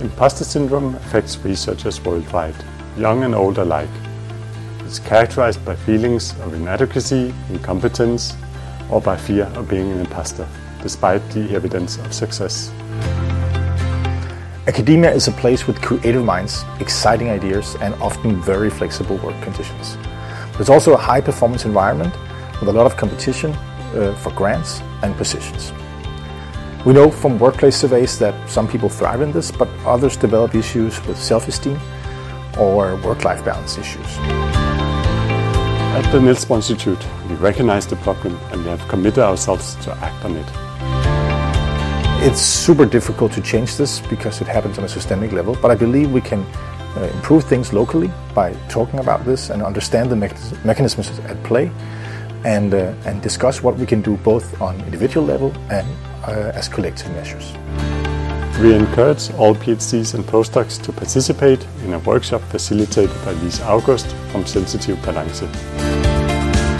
Imposter 0.00 0.44
syndrome 0.44 0.94
affects 0.96 1.38
researchers 1.38 2.04
worldwide, 2.04 2.54
young 2.98 3.24
and 3.24 3.34
old 3.34 3.56
alike. 3.56 3.88
It's 4.80 4.98
characterized 4.98 5.64
by 5.64 5.74
feelings 5.74 6.38
of 6.40 6.52
inadequacy, 6.52 7.32
incompetence, 7.48 8.34
or 8.90 9.00
by 9.00 9.16
fear 9.16 9.44
of 9.54 9.68
being 9.68 9.90
an 9.90 10.00
imposter, 10.00 10.46
despite 10.82 11.26
the 11.30 11.50
evidence 11.54 11.96
of 11.96 12.12
success. 12.12 12.70
Academia 14.66 15.10
is 15.10 15.28
a 15.28 15.32
place 15.32 15.66
with 15.66 15.80
creative 15.80 16.24
minds, 16.24 16.62
exciting 16.78 17.30
ideas, 17.30 17.74
and 17.80 17.94
often 17.94 18.42
very 18.42 18.68
flexible 18.68 19.16
work 19.18 19.40
conditions. 19.42 19.96
But 20.52 20.60
it's 20.60 20.70
also 20.70 20.92
a 20.92 20.98
high 20.98 21.22
performance 21.22 21.64
environment 21.64 22.14
with 22.60 22.68
a 22.68 22.72
lot 22.72 22.84
of 22.84 22.98
competition 22.98 23.52
uh, 23.94 24.14
for 24.22 24.30
grants 24.32 24.82
and 25.02 25.16
positions. 25.16 25.72
We 26.86 26.92
know 26.92 27.10
from 27.10 27.40
workplace 27.40 27.74
surveys 27.74 28.16
that 28.20 28.48
some 28.48 28.68
people 28.68 28.88
thrive 28.88 29.20
in 29.20 29.32
this, 29.32 29.50
but 29.50 29.68
others 29.84 30.16
develop 30.16 30.54
issues 30.54 31.04
with 31.04 31.18
self 31.18 31.48
esteem 31.48 31.80
or 32.56 32.94
work 33.02 33.24
life 33.24 33.44
balance 33.44 33.76
issues. 33.76 34.06
At 35.98 36.08
the 36.12 36.18
Bohr 36.18 36.54
Institute, 36.54 37.04
we 37.28 37.34
recognize 37.34 37.88
the 37.88 37.96
problem 37.96 38.38
and 38.52 38.62
we 38.62 38.70
have 38.70 38.86
committed 38.86 39.18
ourselves 39.18 39.74
to 39.84 39.90
act 39.94 40.24
on 40.24 40.36
it. 40.36 40.46
It's 42.24 42.40
super 42.40 42.86
difficult 42.86 43.32
to 43.32 43.42
change 43.42 43.76
this 43.76 43.98
because 43.98 44.40
it 44.40 44.46
happens 44.46 44.78
on 44.78 44.84
a 44.84 44.88
systemic 44.88 45.32
level, 45.32 45.58
but 45.60 45.72
I 45.72 45.74
believe 45.74 46.12
we 46.12 46.20
can 46.20 46.42
uh, 46.96 47.10
improve 47.14 47.42
things 47.42 47.72
locally 47.72 48.12
by 48.32 48.52
talking 48.68 49.00
about 49.00 49.24
this 49.24 49.50
and 49.50 49.60
understand 49.60 50.08
the 50.08 50.16
mechanisms 50.64 51.18
at 51.18 51.42
play 51.42 51.72
and, 52.46 52.72
uh, 52.72 52.94
and 53.04 53.20
discuss 53.20 53.60
what 53.60 53.76
we 53.76 53.84
can 53.84 54.00
do 54.00 54.16
both 54.18 54.60
on 54.62 54.80
individual 54.82 55.26
level 55.26 55.52
and 55.68 55.86
uh, 56.24 56.52
as 56.54 56.68
collective 56.68 57.10
measures. 57.10 57.52
We 58.60 58.72
encourage 58.72 59.30
all 59.34 59.54
PhDs 59.54 60.14
and 60.14 60.24
postdocs 60.24 60.80
to 60.84 60.92
participate 60.92 61.66
in 61.84 61.92
a 61.92 61.98
workshop 61.98 62.40
facilitated 62.42 63.14
by 63.24 63.32
Lise 63.32 63.60
August 63.60 64.06
from 64.30 64.46
Sensitive 64.46 64.96
Balance. 65.04 65.40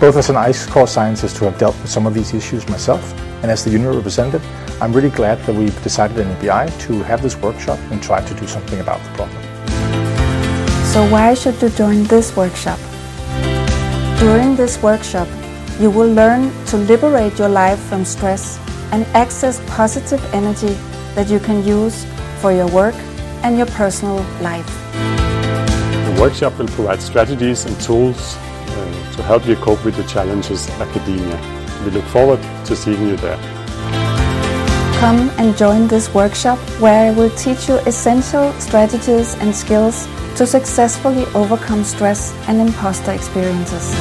Both 0.00 0.16
as 0.16 0.30
an 0.30 0.36
ice 0.36 0.64
core 0.66 0.88
scientist 0.88 1.36
who 1.36 1.44
have 1.44 1.58
dealt 1.58 1.78
with 1.82 1.90
some 1.90 2.06
of 2.06 2.14
these 2.14 2.32
issues 2.32 2.66
myself 2.68 3.12
and 3.42 3.50
as 3.50 3.62
the 3.62 3.70
union 3.70 3.94
representative, 3.94 4.44
I'm 4.82 4.94
really 4.94 5.10
glad 5.10 5.38
that 5.44 5.54
we've 5.54 5.82
decided 5.82 6.18
in 6.18 6.26
NBI 6.36 6.80
to 6.86 7.02
have 7.02 7.20
this 7.20 7.36
workshop 7.36 7.78
and 7.90 8.02
try 8.02 8.24
to 8.24 8.34
do 8.34 8.46
something 8.46 8.80
about 8.80 9.02
the 9.04 9.10
problem. 9.10 9.42
So 10.84 11.06
why 11.10 11.34
should 11.34 11.60
you 11.60 11.68
join 11.68 12.04
this 12.04 12.34
workshop? 12.34 12.78
During 14.18 14.56
this 14.56 14.82
workshop, 14.82 15.28
you 15.80 15.90
will 15.90 16.12
learn 16.12 16.52
to 16.66 16.76
liberate 16.76 17.38
your 17.38 17.48
life 17.48 17.78
from 17.88 18.04
stress 18.04 18.58
and 18.92 19.06
access 19.14 19.62
positive 19.66 20.22
energy 20.34 20.74
that 21.14 21.28
you 21.30 21.40
can 21.40 21.64
use 21.64 22.04
for 22.40 22.52
your 22.52 22.68
work 22.68 22.94
and 23.42 23.56
your 23.56 23.66
personal 23.68 24.16
life. 24.42 24.66
The 24.92 26.18
workshop 26.20 26.58
will 26.58 26.68
provide 26.68 27.00
strategies 27.00 27.64
and 27.64 27.80
tools 27.80 28.36
uh, 28.36 29.12
to 29.16 29.22
help 29.22 29.46
you 29.46 29.56
cope 29.56 29.82
with 29.82 29.96
the 29.96 30.04
challenges 30.04 30.68
of 30.68 30.82
academia. 30.82 31.38
We 31.82 31.92
look 31.92 32.04
forward 32.04 32.42
to 32.66 32.76
seeing 32.76 33.00
you 33.08 33.16
there. 33.16 33.38
Come 35.00 35.30
and 35.38 35.56
join 35.56 35.88
this 35.88 36.12
workshop 36.12 36.58
where 36.78 37.10
I 37.10 37.16
will 37.16 37.30
teach 37.30 37.70
you 37.70 37.76
essential 37.86 38.52
strategies 38.60 39.32
and 39.36 39.56
skills 39.56 40.06
to 40.36 40.46
successfully 40.46 41.24
overcome 41.34 41.84
stress 41.84 42.34
and 42.48 42.60
imposter 42.60 43.12
experiences. 43.12 43.94